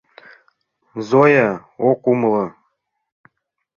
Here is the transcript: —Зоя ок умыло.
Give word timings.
—Зоя 1.07 1.49
ок 1.89 1.99
умыло. 2.11 2.45